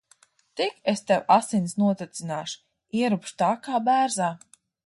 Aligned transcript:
Tik 0.59 0.79
es 0.93 1.03
tev 1.11 1.29
asinis 1.35 1.77
notecināšu. 1.83 2.59
Ieurbšu 3.01 3.39
tā 3.45 3.55
kā 3.69 3.87
bērzā. 3.93 4.35